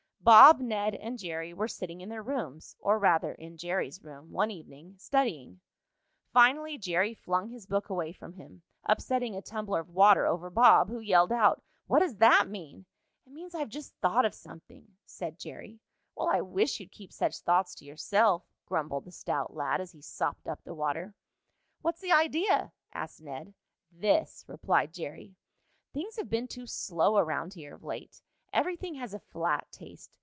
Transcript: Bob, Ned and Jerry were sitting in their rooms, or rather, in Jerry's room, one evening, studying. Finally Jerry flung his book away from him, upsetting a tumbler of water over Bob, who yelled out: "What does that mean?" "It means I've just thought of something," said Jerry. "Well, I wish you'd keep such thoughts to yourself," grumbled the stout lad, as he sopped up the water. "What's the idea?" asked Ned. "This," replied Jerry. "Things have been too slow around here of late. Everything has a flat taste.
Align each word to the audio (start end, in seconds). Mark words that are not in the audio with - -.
Bob, 0.23 0.59
Ned 0.59 0.93
and 0.93 1.17
Jerry 1.17 1.51
were 1.51 1.67
sitting 1.67 1.99
in 1.99 2.09
their 2.09 2.21
rooms, 2.21 2.75
or 2.79 2.99
rather, 2.99 3.31
in 3.33 3.57
Jerry's 3.57 4.03
room, 4.03 4.29
one 4.29 4.51
evening, 4.51 4.95
studying. 4.99 5.61
Finally 6.31 6.77
Jerry 6.77 7.15
flung 7.15 7.49
his 7.49 7.65
book 7.65 7.89
away 7.89 8.11
from 8.13 8.33
him, 8.33 8.61
upsetting 8.85 9.35
a 9.35 9.41
tumbler 9.41 9.79
of 9.79 9.89
water 9.89 10.27
over 10.27 10.51
Bob, 10.51 10.89
who 10.89 10.99
yelled 10.99 11.31
out: 11.31 11.63
"What 11.87 12.01
does 12.01 12.17
that 12.17 12.47
mean?" 12.47 12.85
"It 13.25 13.31
means 13.33 13.55
I've 13.55 13.69
just 13.69 13.95
thought 13.95 14.23
of 14.23 14.35
something," 14.35 14.95
said 15.07 15.39
Jerry. 15.39 15.79
"Well, 16.13 16.29
I 16.29 16.41
wish 16.41 16.79
you'd 16.79 16.91
keep 16.91 17.11
such 17.11 17.39
thoughts 17.39 17.73
to 17.75 17.85
yourself," 17.85 18.43
grumbled 18.67 19.05
the 19.05 19.11
stout 19.11 19.55
lad, 19.55 19.81
as 19.81 19.91
he 19.91 20.03
sopped 20.03 20.47
up 20.47 20.63
the 20.63 20.75
water. 20.75 21.15
"What's 21.81 21.99
the 21.99 22.11
idea?" 22.11 22.71
asked 22.93 23.23
Ned. 23.23 23.55
"This," 23.91 24.45
replied 24.47 24.93
Jerry. 24.93 25.35
"Things 25.93 26.15
have 26.17 26.29
been 26.29 26.47
too 26.47 26.67
slow 26.67 27.17
around 27.17 27.55
here 27.55 27.73
of 27.73 27.83
late. 27.83 28.21
Everything 28.53 28.95
has 28.95 29.13
a 29.13 29.19
flat 29.19 29.65
taste. 29.71 30.17